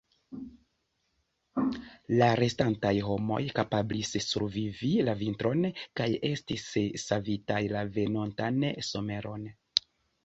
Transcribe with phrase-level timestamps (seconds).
[2.21, 5.63] La restantaj homoj kapablis survivi la vintron,
[6.01, 6.67] kaj estis
[7.07, 9.51] savitaj la venontan someron.